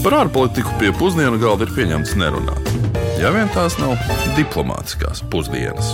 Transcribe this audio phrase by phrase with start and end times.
[0.00, 2.68] Par ārpolitiku pie pusdienu galda ir pieņemts nerunāt.
[3.20, 3.98] Ja vien tās nav
[4.32, 5.90] diplomātiskās pusdienas.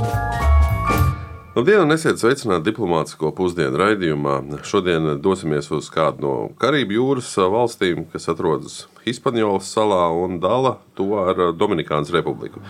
[1.57, 4.37] Labdien, un esiet sveicināti diplomātsko pusdienu raidījumā.
[4.63, 11.09] Šodien dosimies uz kādu no Karību jūras valstīm, kas atrodas Hispaniolas salā un dala to
[11.25, 12.63] ar Dominikānas republiku.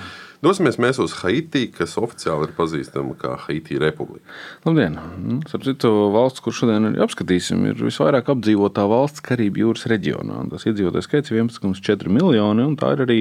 [0.47, 4.23] Dosimies mēs uz Haiti, kas oficiāli ir pazīstama kā Haiti Republika.
[4.63, 4.95] Labdien!
[5.19, 10.45] Nu, starp citu, valsts, kur šodien arī apskatīsim, ir visvairāk apdzīvotā valsts Karību jūras reģionā.
[10.53, 13.19] Tas iedzīvotājs skaits ir 11,4 miljoni, un tā ir arī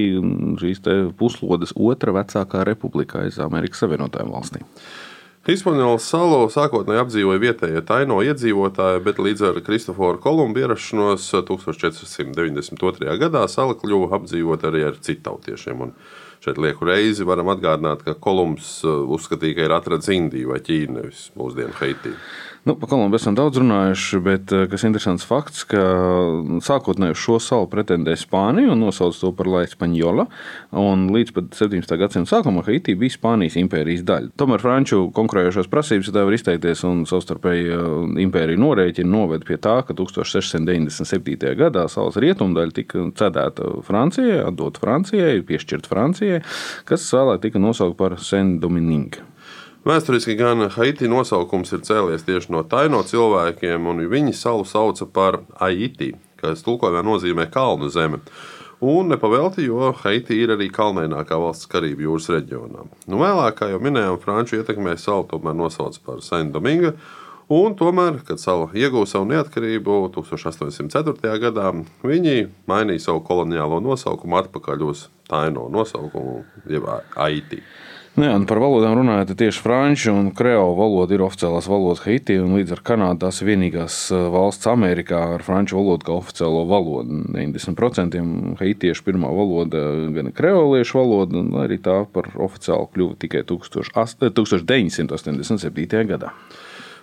[0.62, 0.84] šīs
[1.18, 4.68] puslodes otra vecākā republika aiz Amerikas Savienotajām valstīm.
[5.46, 13.18] Hispaniolas salu sākotnēji apdzīvoja vietējie taino iedzīvotāji, bet līdz ar Kristoforu Kolumbu ierašanos 1492.
[13.22, 15.84] gadā sala kļuva apdzīvota arī ar citautiešiem.
[15.86, 15.92] Un
[16.44, 21.28] šeit lieku reizi varam atgādināt, ka Kolumbs uzskatīja, ka ir atradzis Indiju vai Ķīnu, nevis
[21.38, 22.18] mūsdienu Haitiju.
[22.66, 25.82] Nu, par Kolumbu esam daudz runājuši, bet eh, kas interesants fakts, ka
[26.66, 30.24] sākotnēji uz šo salu pretendēja Spānija un nosauca to par Latviju.
[31.14, 31.94] Līdz pat 17.
[32.00, 34.32] gadsimta sākumam Haiti bija Spānijas impērijas daļa.
[34.42, 37.86] Tomēr franču konkurējošās prasības, tā var izteikties, un savstarpēji eh,
[38.26, 41.54] impērija norēķina noved pie tā, ka 1697.
[41.62, 46.42] gadā salas rietumdaļa tika cedēta Francijai, atdota Francijai, piešķirta Francijai,
[46.90, 49.35] kas vēlāk tika nosaukta par Saint-Domingue.
[49.86, 55.38] Vēsturiski gan Haiti nosaukums ir cēlies tieši no taino cilvēkiem, un viņi salu sauca par
[55.60, 56.08] Haiti,
[56.40, 58.18] kas tulkojumā nozīmē kalnu zeme.
[58.82, 62.82] Un nepavēlti, jo Haiti ir arī kalnainākā valsts Karību jūras reģionā.
[63.06, 66.96] Nu, vēlāk, kā jau minējām, Franču ietekmē salu tomēr nosauca par Saint-Domingue.
[67.54, 71.36] Un tomēr, kad sala ieguva savu neatkarību 1804.
[71.46, 71.70] gadā,
[72.02, 77.62] viņi mainīja savu koloniālo nosaukumu atpakaļ uz Taino nosaukumu, jeb Haiti.
[78.16, 82.54] Nu jā, par valodām runājot, tieši franču un kreolu valoda ir oficiālās valodas Haiti, un
[82.56, 87.12] līdz ar Kanādu tās ir vienīgās uh, valsts Amerikā ar franču valodu kā oficiālo valodu.
[87.36, 88.16] 90%
[88.62, 96.08] haitiešu pirmā valoda ir kreoliešu valoda, un arī tā par oficiālu kļuva tikai 1987.
[96.08, 96.32] gadā.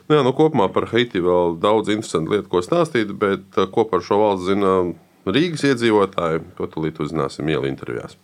[0.09, 3.85] Nu jā, nu kopumā par Haiti vēl daudz interesantu lietu, ko stāstīt, bet uh, ko
[3.85, 4.97] par šo valsts zina
[5.29, 8.17] Rīgas iedzīvotāji, to tūlīt uzzināsim ielu intervijās.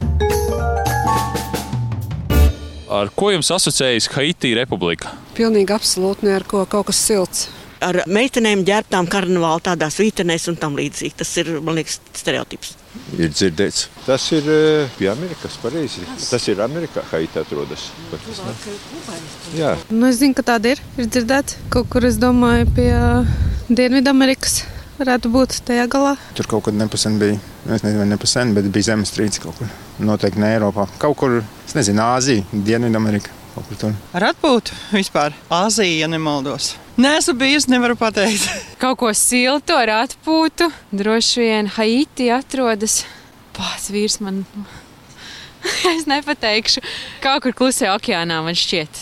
[2.89, 5.11] Ar ko jums asociējas Haiti republika?
[5.37, 7.43] Pilnīgi absolūti ne ar ko, kaut kas silts.
[7.85, 11.13] Ar meitenēm ģērbtām karnevālā tādās vītenēs un tam līdzīgi.
[11.21, 12.73] Tas ir, man liekas, stereotips.
[13.15, 13.85] Ir dzirdēts.
[14.07, 16.01] Tas ir uh, pie Amerikas, pareizi.
[16.17, 17.85] Tas ir Amerikā, Haiti atrodas.
[19.55, 19.75] Jā.
[19.93, 20.81] Nu, es zinu, ka tāda ir.
[20.97, 22.89] Ir dzirdēts kaut kur, es domāju, pie
[23.69, 24.63] Dienvidamerikas
[24.97, 26.17] varētu būt tajā galā.
[26.35, 27.37] Tur kaut kad nepasen bija,
[27.69, 29.69] es nezinu, vai nepasen, bet bija zemestrīce kaut kur.
[29.99, 30.87] Noteikti ne Eiropā.
[31.01, 33.35] Kaut kur, es nezinu, Āzija, Dienvidamerika.
[34.15, 36.75] Ar atpūtu vispār Āzija, ja nemaldos.
[36.99, 38.45] Nē, esmu bijis, nevaru pateikt.
[38.81, 40.69] Kaut ko siltu ar atpūtu.
[40.95, 43.01] Droši vien Haiti atrodas.
[43.55, 44.45] Pats vīrs man
[45.95, 46.83] es nepateikšu.
[47.23, 49.01] Kaut kur klusajā okeānā man šķiet.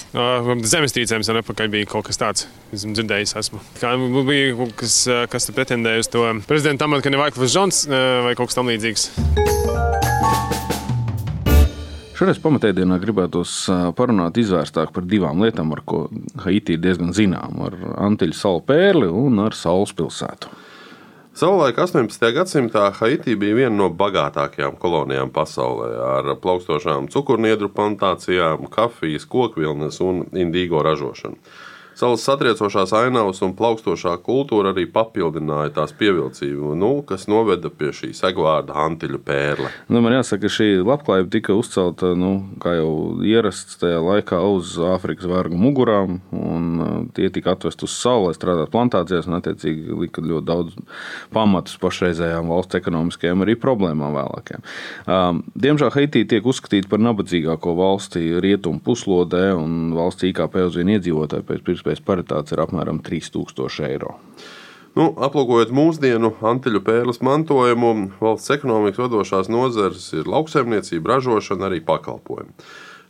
[0.74, 2.48] Zemestrīcēm sen atpakaļ bija kaut kas tāds.
[2.74, 3.62] Esmu dzirdējis, esmu.
[3.82, 3.94] Kā
[4.28, 5.00] bija kaut kas,
[5.32, 7.86] kas pretendēja uz to prezidenta amatu, ka ne Vaikls Žons
[8.26, 9.12] vai kaut kas tam līdzīgs.
[12.18, 13.52] Šoreiz pamatēdienā gribētos
[13.94, 16.00] parunāt izvērstāk par divām lietām, ar ko
[16.42, 17.76] Haiti ir diezgan zināma- ar
[18.08, 20.50] Antiļu salu pērli un ar Saules pilsētu.
[21.38, 22.32] Savulaik 18.
[22.34, 30.26] gadsimtā Haiti bija viena no bagātākajām kolonijām pasaulē, ar plaukstošām cukurniedru plantācijām, kafijas, kokvilnas un
[30.34, 31.38] indīgo ražošanu.
[31.98, 38.12] Salas satriecošās ainavas un plaukstošā kultūra arī papildināja tās pievilcību, nu, kas noveda pie šī
[38.14, 39.72] segvārda antiļu pērle.
[39.90, 42.92] Nu, man jāsaka, ka šī labklājība tika uzcelta, nu, kā jau
[43.26, 48.38] ierasts tajā laikā, uz Āfrikas vergu mugurām, un uh, tie tika atvest uz sauli, lai
[48.38, 50.78] strādātu plantācijās, un attiecīgi lika ļoti daudz
[51.34, 54.68] pamatus pašreizējām valsts ekonomiskajām arī problēmām vēlākajām.
[55.10, 61.00] Um, diemžēl Haitī tiek uzskatīta par nabadzīgāko valsti rietumu puslodē, un valsts IKP uz vienu
[61.00, 64.18] iedzīvotāju pēc pirms iespējas paritāts ir apmēram 3000 eiro.
[64.98, 72.56] Nu, aplūkojot mūsdienu antiļu pērles mantojumu, valsts ekonomikas vadošās nozares ir lauksaimniecība, ražošana, arī pakalpojumi.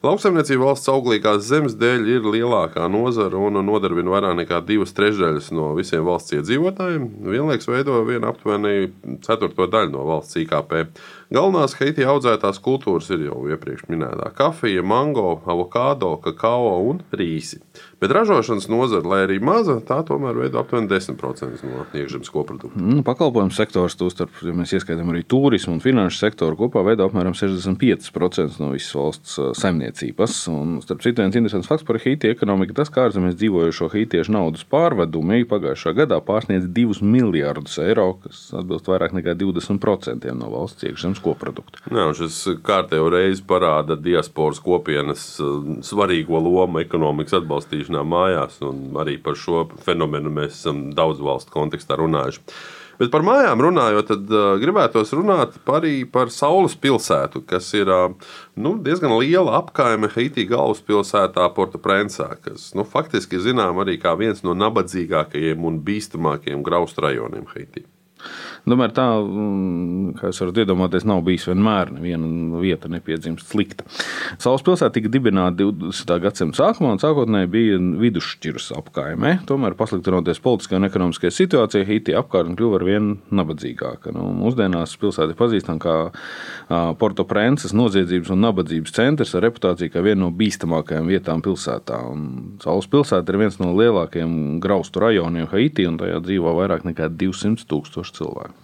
[0.05, 5.71] Lauksaimniecība valsts auglīgās zemes dēļ ir lielākā nozara un nodarbina vairāk nekā divas trešdaļas no
[5.79, 7.07] visiem valsts iedzīvotājiem.
[7.25, 8.91] Vienlaikus veido vienu aptuveni
[9.25, 10.83] ceturto daļu no valsts IKP.
[11.27, 17.59] Galvenās Haiti audzētās kultūras ir jau iepriekš minētā kafija, mango, avokado, kakao un rīsi.
[17.99, 22.79] Bet ražošanas nozara, lai arī maza, tā tomēr veido aptuveni 10% no iekšzemes koprodukta.
[22.79, 27.35] Nu, pakalpojumu sektors, tostarp, ja mēs ieskaitām arī turismu un finanšu sektoru, kopā veido apmēram
[27.35, 30.37] 65% no visas valsts saimniecības.
[30.53, 34.63] Un, starp citu, viens interesants fakts par Haiti ekonomiku- tas, kā ārzemēs dzīvojošo haitiešu naudas
[34.63, 41.16] pārvedumi pagājušā gadā pārsniedz 2 miljardus eiro, kas atbilst vairāk nekā 20% no valsts iekšzemes
[41.23, 41.83] koprodukta.
[41.91, 45.27] Jā, šis kārtējo reizi parāda diasporas kopienas
[45.87, 51.99] svarīgo lomu ekonomikas atbalstīšanā mājās, un arī par šo fenomenu mēs esam daudz valstu kontekstā
[51.99, 52.43] runājuši.
[52.97, 58.07] Bet par mājām runājot, tad uh, gribētos runāt arī par Saules pilsētu, kas ir uh,
[58.57, 64.57] nu, diezgan liela apkaime Haiti galvaspilsētā, Porto-Prensā, kas nu, faktiski zinām arī kā viens no
[64.57, 67.85] nabadzīgākajiem un bīstamākajiem graustu rajoniem Haitī.
[68.67, 69.05] Tomēr tā,
[70.19, 73.85] kā jūs varat iedomāties, nav bijis vienmēr neviena vieta nepiedzimst slikta.
[74.43, 76.11] Saules pilsēta tika dibināta 20.
[76.25, 79.31] gadsimta sākumā un sākotnēji bija vidusšķiras apkaimē.
[79.47, 83.09] Tomēr pasliktinoties politiskajai un ekonomiskajai situācijai, Haiti apkārtne kļuva ar vien
[83.39, 84.11] nabadzīgāka.
[84.15, 85.95] Nu, mūsdienās pilsēta ir pazīstama kā
[86.99, 92.03] Porto Prences noziedzības un nabadzības centrs ar reputāciju kā viena no bīstamākajām vietām pilsētā.
[92.11, 92.27] Un
[92.63, 97.67] Saules pilsēta ir viens no lielākajiem graustu rajoniem Haiti, un tajā dzīvo vairāk nekā 200
[97.71, 98.56] tūkstoši cilvēku.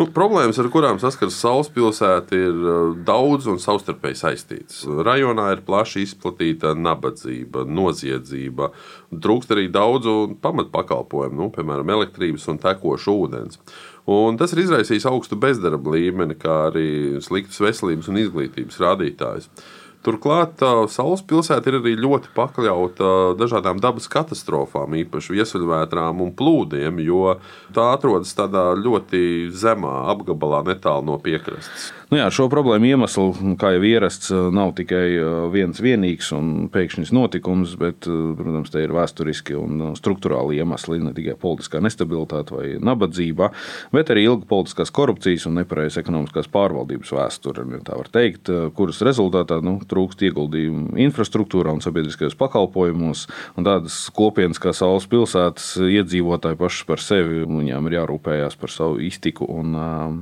[0.00, 4.78] Nu, problēmas, ar kurām saskaras Saules pilsēta, ir uh, daudz un savstarpēji saistītas.
[5.04, 8.70] Rajonā ir plaši izplatīta nabadzība, noziedzība,
[9.12, 13.60] trūkst arī daudzu pamatpakalpojumu, nu, piemēram, elektrības un tekošu ūdens.
[14.08, 19.52] Un tas ir izraisījis augstu bezdarba līmeni, kā arī sliktas veselības un izglītības rādītājus.
[20.00, 27.36] Turklāt Saules pilsēta ir arī ļoti pakļauta dažādām dabas katastrofām, īpaši viesuļvētrām un plūdiem, jo
[27.76, 31.90] tā atrodas tādā ļoti zemā apgabalā, netālu no piekrastes.
[32.10, 35.04] Nu jā, šo problēmu iemeslu, kā jau ierasts, nav tikai
[35.52, 41.36] viens vienīgs un pēkšņs notikums, bet, protams, te ir vēsturiski un struktūrāli iemesli, ne tikai
[41.38, 43.52] politiskā nestabilitāte vai nabadzība,
[43.94, 48.98] bet arī ilga politiskās korupcijas un nepareizas ekonomiskās pārvaldības vēsture, ja tā var teikt, kuras
[49.06, 53.26] rezultātā nu, trūkst ieguldījumu infrastruktūrā un sabiedriskajos pakalpojumos.
[53.58, 59.00] Un tādas kopienas kā Saules pilsētas iedzīvotāji paši par sevi, viņām ir jārūpējās par savu
[59.06, 60.20] iztiku un um,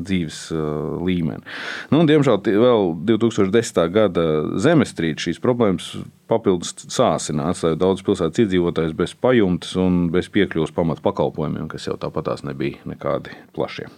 [0.00, 1.44] dzīves uh, līmeni.
[1.92, 3.84] Nu, diemžēl vēl 2010.
[3.94, 4.26] gada
[4.60, 5.92] zemestrīce šīs problēmas
[6.30, 11.98] papildus sāsināts, lai daudz pilsētas iedzīvotājs bez pajumtes un bez piekļuves pamat pakalpojumiem, kas jau
[12.00, 13.90] tāpatās nebija nekādi plašie.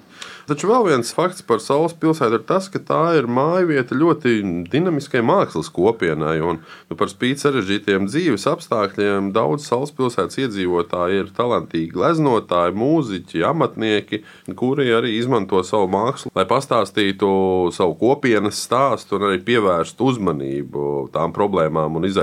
[0.47, 4.41] Taču vēl viens fakts par Saules pilsētu ir tas, ka tā ir māja vieta ļoti
[4.73, 6.35] dinamiskai mākslas kopienai.
[6.43, 6.59] Un,
[6.91, 14.23] nu, par spīti sarežģītiem dzīves apstākļiem, daudz Saules pilsētas iedzīvotāji ir talantīgi gleznotāji, mūziķi, amatnieki,
[14.59, 17.31] kuri arī izmanto savu mākslu, lai pastāstītu
[17.75, 22.22] savu kopienas stāstu un arī pievērstu uzmanību tām problēmām un izaicinājumiem,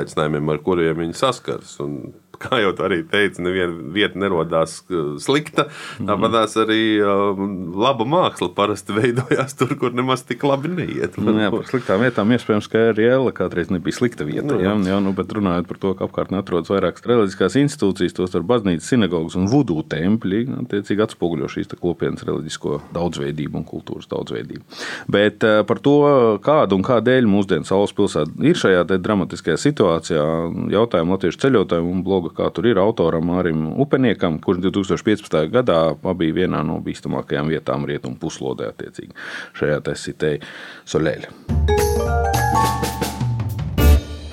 [0.53, 1.75] ar kuriem viņi saskars.
[1.83, 5.67] Un kā jau arī teica, neviena vieta nerodās uh, slikta.
[5.99, 7.39] Tāpat arī uh,
[7.79, 11.17] laba māksla parasti veidojās tur, kur nemaz tik labi neiet.
[11.19, 14.47] Nu, jā, par sliktām vietām iespējams, ka arī Ēla kādreiz nebija slikta vieta.
[14.49, 18.37] Nu, jā, jā, nu, bet runājot par to, ka apkārtnē atrodas vairākas reliģiskās institūcijas, tos
[18.37, 24.63] ar baznīcas, sinagogas un vudu tempļi, attiecīgi atspoguļo šīs kopienas reliģisko daudzveidību un kultūras daudzveidību.
[25.11, 25.97] Bet uh, par to,
[26.45, 30.25] kādu un kādēļ mūsdienu Saules pilsēta ir šajā dramatiskajā situācijā,
[30.73, 35.49] jautājumu latviešu ceļotājiem un blogu kā tur ir autoram Mārim Upeniekam, kurš 2015.
[35.53, 35.79] gadā
[36.19, 39.15] bija vienā no bīstamākajām vietām rietumu puslodē attiecīgi
[39.59, 40.41] šajā tesitei
[40.89, 41.33] Soleļa.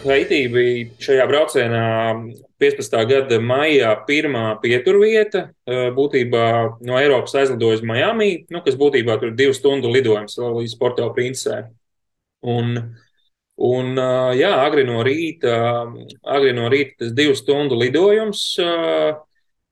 [0.07, 1.87] Haitī bija šajā braucienā
[2.63, 3.01] 15.
[3.11, 5.49] gada maijā pirmā pieturvieta.
[5.97, 6.45] Būtībā
[6.87, 11.09] no Eiropas aizlidoja uz Miami, nu, kas būtībā tur ir divu stundu lidojums līdz Porto
[11.17, 11.65] Princē.
[12.47, 12.79] Un
[13.57, 13.97] Un,
[14.37, 15.55] jā, agri no rīta,
[16.29, 18.43] agri no rīta tas divu stundu lidojums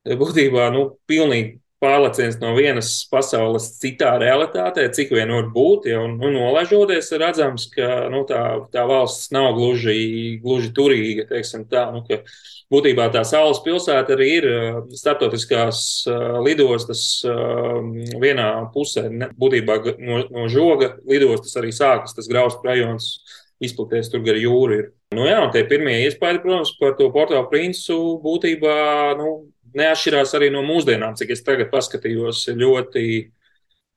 [0.04, 5.88] būtībā nu, pilnīgi pārleciens no vienas pasaules citā realitātē, cik vien var būt.
[5.90, 8.40] Ja, un, un nolaižoties, redzams, ka nu, tā,
[8.72, 11.26] tā valsts nav gluži, gluži turīga.
[11.72, 12.04] Tā, nu,
[12.72, 14.48] būtībā tā saules pilsēta arī ir
[14.96, 15.78] starptautiskās
[16.46, 17.04] lidostas
[18.22, 19.08] vienā pusē.
[19.40, 23.16] Būtībā no, no žoga lidostas arī sākas tas graustu rajons
[23.64, 24.78] izplatīties tur gar jūru.
[24.78, 24.90] Ir.
[25.14, 28.76] Nu, jā, tie pirmie iespaidi, protams, par to portālu princu būtībā
[29.20, 29.32] nu,
[29.78, 32.44] neatšķirās arī no mūsdienām, cik es tagad paskatījos.
[32.58, 33.06] Ļoti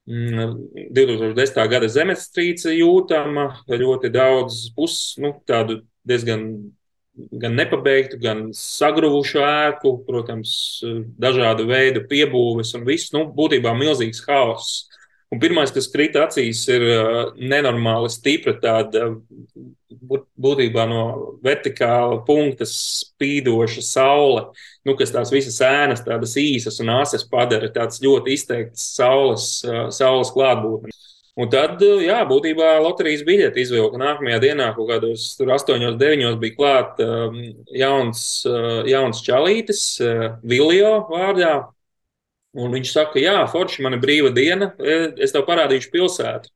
[0.09, 0.55] mm,
[0.97, 1.61] 2010.
[1.73, 6.49] gada zemestrīce jūtama, ļoti daudz pus, nu, tādu diezgan
[7.41, 10.51] gan nepabeigtu, gan sagruvušu ēku, protams,
[11.17, 13.09] dažādu veidu piebūves un viss.
[13.15, 14.83] Nu, būtībā milzīgs haoss
[15.27, 16.83] Un pirmais, kas krita acīs, ir
[17.35, 19.09] nenormāli stipra tāda
[20.07, 21.01] būtībā no
[21.45, 24.45] vertikāla punkta spīdoša saule,
[24.87, 29.49] nu, kas tās visas ēnas, tādas īsas un asas padara tāds ļoti izteikts saules,
[29.97, 30.95] saules klātbūtne.
[31.37, 37.03] Un tad, jā, būtībā loterijas biļeti izvilka nākamajā dienā, kaut kādos 8, 9 bija klāts
[37.77, 38.21] jauns,
[38.89, 39.83] jauns čalītis,
[40.41, 41.51] Viljo vārdā.
[42.57, 46.49] Un viņš saka, jā, Forši, man ir brīva diena, es tev parādīšu pilsētu.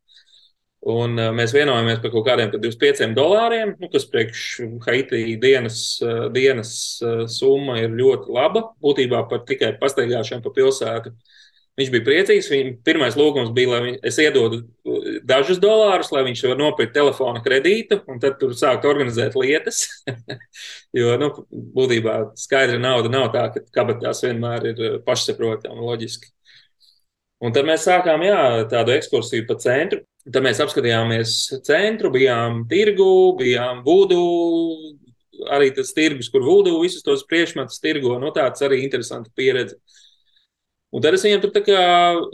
[0.82, 4.46] Un mēs vienojamies par kaut kādiem 25 dolāriem, nu, kas priekš
[4.88, 6.00] Haiti dienas,
[6.34, 6.72] dienas
[7.30, 8.64] summa ir ļoti laba.
[8.82, 11.14] Būtībā par tikai pastaigāšanu pa pilsētu.
[11.80, 12.50] Viņš bija priecīgs.
[12.52, 14.64] Viņa pirmais lūgums bija, lai es iedodu
[15.28, 19.86] dažus dolārus, lai viņš var nopirkt telefona kredītu, un tad tur sākt organizēt lietas.
[20.98, 21.32] jo, nu,
[21.78, 26.34] būtībā skaidra nauda nav tā, ka kabatās vienmēr ir pašsaprotama loģiski.
[27.42, 30.04] Un tad mēs sākām jā, tādu ekskursiju pa centru.
[30.22, 31.32] Tad mēs apskatījāmies
[31.66, 34.20] centru, bijām tirgu, bijām būdu,
[35.50, 38.20] arī tas tirgus, kur vūdu visus tos priekšmetus tirgo.
[38.22, 39.80] Nu, tāds arī interesants pieredze.
[40.92, 41.82] Un tad es viņam tur tā kā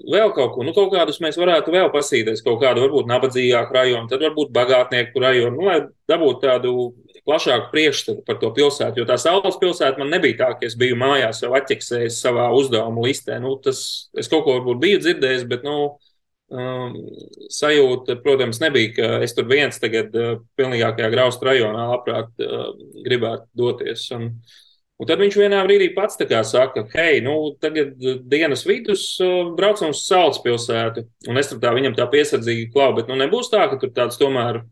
[0.09, 4.09] vēl kaut ko, nu, kaut kādus mēs varētu vēl pasīties, kaut kādu varbūt nabadzīgāku rajonu,
[4.09, 5.75] tad varbūt bagātnieku rajonu, nu, lai
[6.09, 6.73] dabūtu tādu
[7.27, 9.01] plašāku priekšstatu par to pilsētu.
[9.03, 13.05] Jo tā saules pilsēta man nebija tā, ka es biju mājās jau atķeksējis savā uzdevumu
[13.05, 13.37] listē.
[13.43, 15.77] Nu, tas, es kaut ko varbūt biju dzirdējis, bet, nu,
[16.51, 16.95] um,
[17.53, 22.71] sajūta, protams, nebija, ka es tur viens tagad uh, pilnīgākajā graustu rajonā labprāt uh,
[23.05, 24.07] gribētu doties.
[24.17, 24.63] Un, uh,
[24.97, 26.17] Un tad viņš vienā brīdī pats
[26.49, 31.05] saka, hei, nu, tagad uh, dienas vidus uh, braucam uz Saules pilsētu.
[31.29, 34.17] Un es tur tā viņam tā piesardzīgi klau, bet nu, nebūs tā, ka tur tāds
[34.17, 34.63] tomēr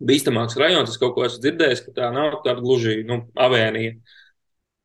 [0.00, 0.94] bīstamāks rajons.
[0.94, 3.98] Es kaut ko esmu dzirdējis, ka tā nav tāda gluži nu, avēnija.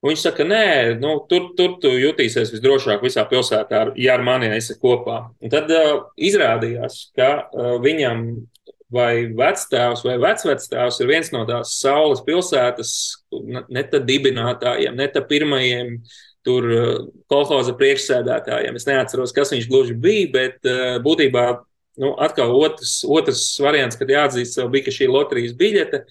[0.06, 0.66] Un viņš saka, nē,
[1.02, 5.24] nu, tur, tur tu jutīsies visdrošāk visā pilsētā, ja ar mani esi kopā.
[5.42, 8.22] Un tad uh, izrādījās, ka uh, viņam
[8.94, 12.92] vai vectēvs vai vecvectēvs ir viens no tās saules pilsētas,
[13.66, 15.96] ne tā dibinātājiem, ne tā pirmajiem
[16.46, 16.92] tur uh,
[17.32, 18.78] kolhoza priekšsēdētājiem.
[18.78, 21.48] Es neatceros, kas viņš gluži bija, bet uh, būtībā
[21.98, 26.06] nu, atkal otrs, otrs variants, kad jāatzīst sev, bija šī loterijas biļete.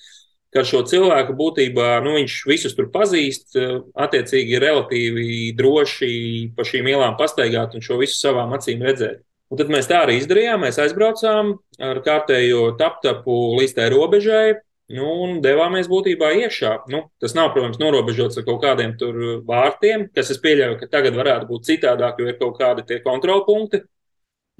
[0.55, 6.11] Ka šo cilvēku būtībā nu, viņš visus tur pazīst, uh, attiecīgi relatīvi droši
[6.55, 9.25] pa šīm ielām pastaigāt un šo visu savām acīm redzēt.
[9.51, 10.65] Un tad mēs tā arī izdarījām.
[10.65, 14.47] Mēs aizbraucām ar kārtējo taptapu līdz tai robežai.
[14.95, 16.73] Nu, un devāmies būtībā iekšā.
[16.93, 21.17] Nu, tas nav, protams, norobežots ar kaut kādiem tur vārtiem, kas es pieļauju, ka tagad
[21.17, 23.81] varētu būt citādāk, jo ir kaut kādi tie kontrolpunkti,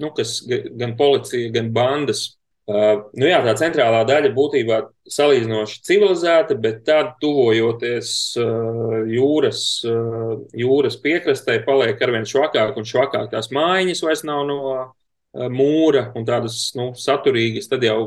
[0.01, 2.23] nu, kas gan policija, gan bandas
[2.65, 4.79] nu jā, tā centrālā daļa būtībā
[5.13, 8.09] salīdzinoši civilizēta, bet tad, tuvojoties
[8.41, 13.29] uh, jūras, uh, jūras piekrastē, paliek arvien švakāk un švakāk.
[13.33, 14.59] Tās mājiņas vairs nav no
[15.51, 17.99] mūra un tādas nu, saturīgas, tad jau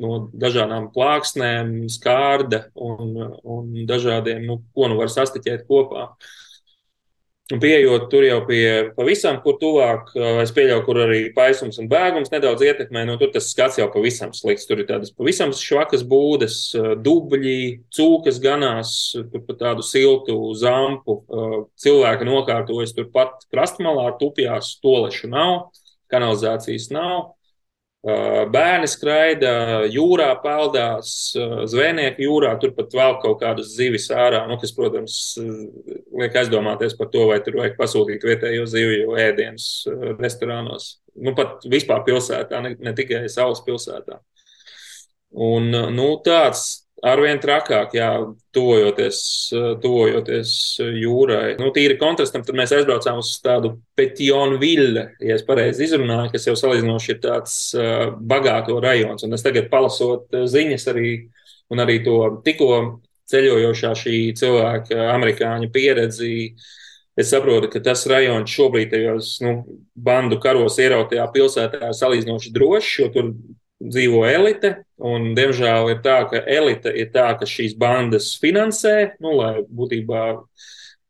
[0.00, 6.06] no dažādām plāksnēm, skārda un, un dažādiem, nu, ko nu var sastiķēt kopā.
[6.08, 6.36] Uh,
[7.58, 10.12] pieejot tur jau pie pavisam, kur tuvāk,
[10.44, 13.88] es pieļauju, kur arī paisums un bēgums nedaudz ietekmē, no nu, tur tas skats jau
[13.90, 14.68] pavisam slikts.
[14.68, 16.60] Tur ir tādas pavisam švakas būdas,
[17.02, 21.22] dubļi, cūkas ganās, tur pa tādu siltu zampu.
[21.80, 25.72] Cilvēki nokārtojas turpat krastmalā, tupjās, tolešu nav,
[26.12, 27.32] kanalizācijas nav.
[28.00, 29.50] Bērni skraida,
[29.92, 31.34] jūrā peldās,
[31.68, 35.18] zvejnieki jūrā, turpat vēl kaut kādas zivis ārā, nu, kas, protams,
[36.16, 39.68] liek aizdomāties par to, vai tur vajag pasūtīt vietējo zivju ēdienus
[40.16, 40.94] restorānos.
[41.20, 44.16] Nu, pat vispār pilsētā, ne, ne tikai Saules pilsētā.
[45.36, 48.08] Un, nu, tāds arvien trakāk, jā,
[48.54, 49.20] tuvojoties,
[49.82, 50.52] tuvojoties
[51.00, 51.54] jūrai.
[51.60, 56.48] Nu, tīri kontrastam, tad mēs aizbraucām uz tādu Petionu villi, ja es pareizi izrunāju, kas
[56.48, 59.24] jau salīdzinoši ir tāds uh, bagāto rajons.
[59.26, 61.14] Un es tagad palasot ziņas arī,
[61.72, 62.74] un arī to tikko
[63.30, 66.34] ceļojošā šī cilvēka, amerikāņu pieredzi.
[67.18, 69.56] Es saprotu, ka tas rajons šobrīd tajos nu,
[69.94, 73.32] bandu karos ierautajā pilsētā ir salīdzinoši drošs, jo tur
[73.80, 74.76] dzīvo elite.
[75.00, 80.24] Un, diemžēl ir tā, ka elite ir tā, kas šīs bandas finansē, nu, lai būtībā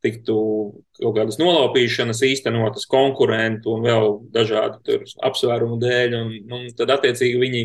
[0.04, 0.36] tiktu
[1.00, 6.16] kaut kādas nolaupīšanas īstenotas konkurentu un vēl dažādu apsvērumu dēļ.
[6.20, 7.64] Un, un tad, attiecīgi, viņi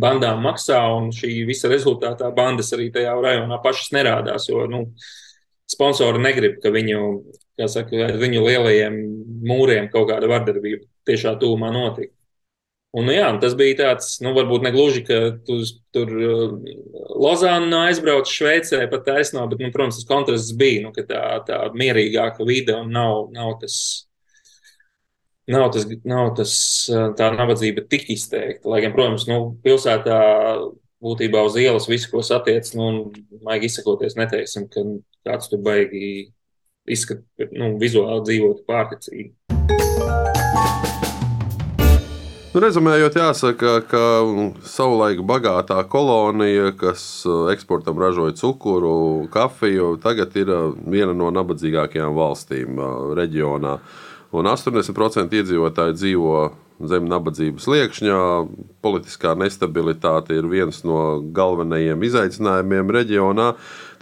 [0.00, 4.46] bandām maksā, un šī visa rezultātā bandas arī tajā rajonā pašas nerādās.
[4.50, 4.84] Jo nu,
[5.70, 7.02] sponsori negrib, ka viņu,
[7.66, 9.02] saka, viņu lielajiem
[9.50, 12.12] mūriem kaut kāda vardarbība tiešā tūmā notiek.
[12.90, 15.60] Un, nu, jā, tas bija tāds, nu, varbūt ne gluži, ka tu
[15.94, 16.54] tur uh,
[17.22, 21.60] Lozāna aizbrauc Šveicē pat taisnā, bet, nu, protams, tas kontrasts bija, nu, ka tā, tā
[21.70, 23.76] mierīgāka vide un nav, nav tas,
[25.46, 26.56] nav tas, nav tas
[27.18, 28.66] tā nabadzība tik izteikta.
[28.72, 30.18] Lai gan, protams, nu, pilsētā
[31.00, 33.12] būtībā uz ielas visu, ko satiec, nu,
[33.46, 34.82] maigi izsakoties, neteiksim, ka
[35.30, 36.32] kāds tur baigi
[36.90, 37.22] izskat,
[37.54, 39.30] nu, vizuāli dzīvot pārticīgi.
[42.50, 44.00] Nu, rezumējot, jāsaka, ka
[44.66, 52.16] savulaik bagātā kolonija, kas uh, eksportam ražoja cukuru, kafiju, tagad ir uh, viena no nabadzīgākajām
[52.16, 53.76] valstīm uh, reģionā.
[54.34, 56.34] Un 80% iedzīvotāji dzīvo
[56.90, 58.18] zem nabadzības sliekšņa.
[58.82, 63.52] Politiskā nestabilitāte ir viens no galvenajiem izaicinājumiem reģionā.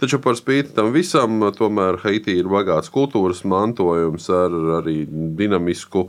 [0.01, 5.03] Taču par spīti tam visam, tomēr Haiti ir bagāts kultūras mantojums ar arī
[5.37, 6.07] dinamisku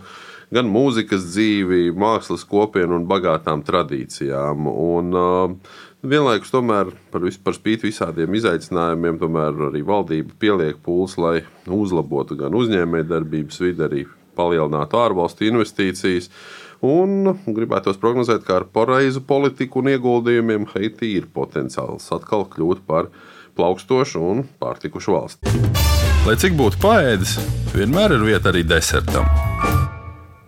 [0.55, 4.67] gan mūzikas dzīvi, mākslas kopienu un bagātām tradīcijām.
[4.71, 11.19] Un, uh, Vienlaikus tomēr par, vis, par spīti visādiem izaicinājumiem, tomēr arī valdība pieliek pūles,
[11.21, 14.07] lai uzlabotu gan uzņēmējdarbības vidi, arī
[14.39, 16.31] palielinātu ārvalstu investīcijas.
[16.81, 23.13] Un gribētos prognozēt, ka ar pareizu politiku un ieguldījumiem Haiti ir potenciāls atkal kļūt par
[23.61, 25.57] plaukstošu un pārtikušu valsti.
[26.25, 27.37] Lai cik būtu paēdis,
[27.77, 29.50] vienmēr ir vieta arī desertam.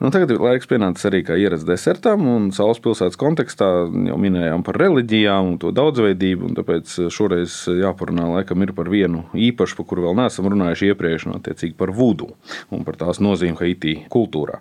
[0.03, 3.69] Nu, tagad ir laiks pienācis arī kā ierasts desertam, un Saules pilsētas kontekstā
[4.09, 6.49] jau minējām par reliģijām un to daudzveidību.
[6.49, 11.29] Un tāpēc šoreiz jāparunā laikam ir par vienu īpašu, par kuru vēl neesam runājuši iepriekš,
[11.31, 12.33] un attiecīgi par vudu
[12.75, 14.59] un par tās nozīmi Haitī kultūrā.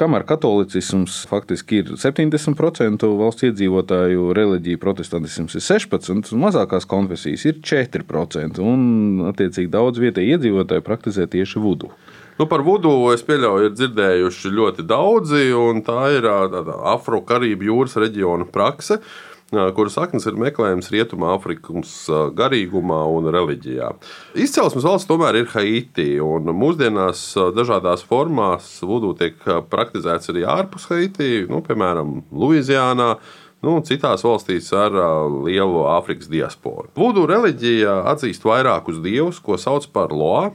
[0.00, 7.62] Kamēr katolicisms faktiski ir 70% valsts iedzīvotāju, reliģija protestantisms ir 16%, un mazākās konfesijas ir
[7.62, 11.94] 4%, un attiecīgi daudz vietēji iedzīvotāji praktizē tieši vudu.
[12.40, 18.46] Nu, par vudu es pieļauju, ir dzirdējuši ļoti daudzi, un tā ir Afro-Karību jūras reģiona
[18.48, 18.96] prakse
[19.50, 21.94] kuras saknes ir meklējams Rietumāfrikas
[22.38, 23.90] garīgumā un reliģijā.
[24.38, 27.24] Izcelsmes valsts tomēr ir Haiti, un mūsdienās
[27.56, 29.42] dažādās formās vudu tiek
[29.72, 33.16] praktizēts arī ārpus Haiti, nu, piemēram, Luizijānā.
[33.60, 34.94] Nu, citās valstīs ar
[35.44, 36.88] lielu Āfrikas diasporu.
[36.96, 40.46] Vudu reliģija atzīst vairākus dievus, ko sauc par loā,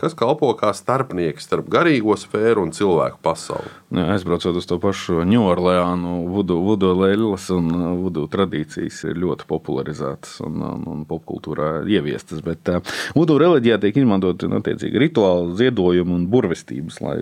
[0.00, 3.72] kas kalpo kā starpnieks starp garīgo sfēru un cilvēku pasauli.
[3.94, 6.58] Jā, aizbraucot uz to pašu Ņūorleānu, vudu,
[6.98, 12.42] leļas un vudu tradīcijas ir ļoti popularizētas un, un, un popkultūrā ieviestas.
[12.44, 17.16] Bet uh, vudu reliģijā tiek izmantot nu, rituāli, ziedojumi un burvestības, lai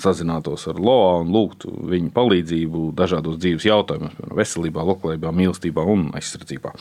[0.00, 6.08] sazinātos ar Loā un lūgtu viņu palīdzību dažādos dzīves jautājumos, piemēram, veselībā, labklājībā, mīlestībā un
[6.16, 6.72] aizsardzībā.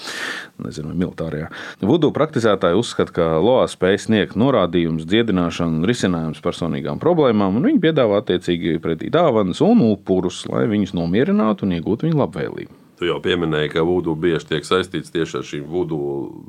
[0.64, 1.52] Nezinu, militārajā.
[1.84, 7.82] Vudu praktizētāji uzskata, ka Loā spēj sniegt norādījumu gadījums, dziedināšana, risinājums personīgām problēmām, un viņi
[7.84, 12.89] piedāvā attiecīgi pretī dāvanas un upurus, lai viņus nomierinātu un iegūtu viņu labvēlību.
[13.00, 16.00] Tu jau pieminēji, ka vudu bieži tiek saistīts tieši ar šīm vudu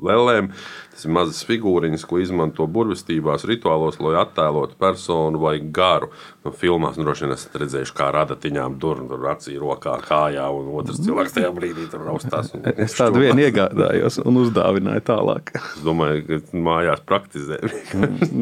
[0.03, 0.49] lēlēm.
[0.91, 6.09] Tas ir mazas figūriņas, ko izmanto burvestībās, rituālos, lai attēlotu personu vai garu.
[6.43, 10.67] Nu, filmās nu, droši vien esat redzējuši, kā radatiņām dur, tur acī rokā, kājā, un
[10.81, 12.51] otrs cilvēks tajā brīdī tur raustās.
[12.75, 15.55] Es tādu vienu iegādājos un uzdāvināju tālāk.
[15.55, 17.61] Es domāju, ka mājās praktizē.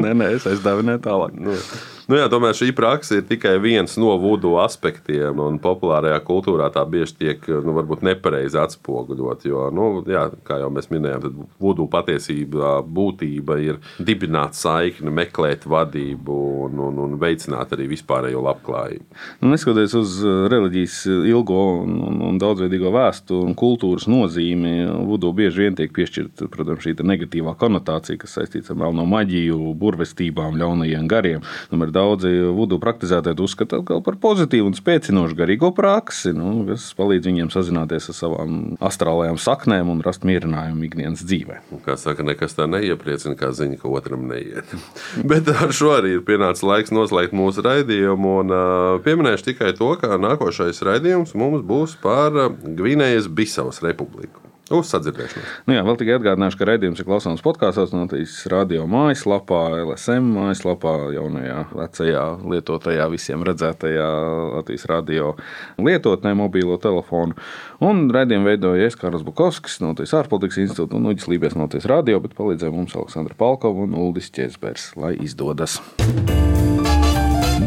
[0.01, 1.37] nē, nē, es aizdāvināju tālāk.
[1.37, 1.53] Nu,
[2.09, 6.83] nu, jā, tomēr šī praksa ir tikai viens no vudu aspektiem, un populārajā kultūrā tā
[6.89, 9.45] bieži tiek nu, nepareizi atspoguļot.
[9.49, 15.67] Jo, nu, jā, kā jau mēs minējām, tad vudu patiesībā būtība ir dibināt saikni, meklēt
[15.69, 19.19] vadību un, un, un veicināt arī vispārējo labklājību.
[19.41, 24.75] Nu, neskatoties uz uh, reliģijas ilgo un, un, un daudzveidīgo vēsturi un kultūras nozīmi,
[25.07, 30.57] vudu bieži vien tiek piešķirta protams, šī negatīvā konotācija, kas saistīta ar melno maģiju, burvestībām,
[30.59, 31.45] ļaunajiem gariem.
[31.71, 37.51] Tomēr daudzi vudu praktizētāji uzskata par pozitīvu un spēcinošu garīgo praksi, nu, kas palīdz viņiem
[37.53, 38.57] sazināties ar savām
[38.89, 41.62] astrālajām saknēm un rast mierinājumu ikdienas dzīvē.
[41.85, 44.75] Kā saka, nekas tā neiepriecina, kā ziņa, ka otram neiet.
[45.29, 48.35] Bet ar šo arī ir pienācis laiks noslēgt mūsu raidījumu.
[48.43, 48.53] Un,
[49.05, 54.48] pieminēšu tikai to, ka nākošais raidījums mums būs par Gvinējas Bisavas republiku.
[54.69, 55.53] Uz sadzirdēšanos.
[55.65, 60.93] Nu jā, vēl tikai atgādināšu, ka raidījums ir klausāms podkāstos, noticis radio mājaslapā, LSM mājaslapā,
[61.15, 64.10] jaunajā, vecajā, lietotajā, visiem redzētajā
[64.60, 65.34] Latvijas radio
[65.82, 67.38] lietotnē, mobīlo telefonu.
[67.82, 72.75] Un raidījumu veidoja Ieskaras Bukovskis, noticis ārpolitikas institūta un Uģis Lībijas noticis radio, bet palīdzēja
[72.75, 75.79] mums Aleksandra Palkova un Uldis Česbers, lai izdodas.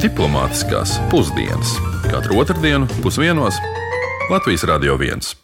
[0.03, 1.77] Diplomātiskās pusdienas
[2.11, 3.59] katru otrdienu pusdienos
[4.31, 5.37] Latvijas Radio 1.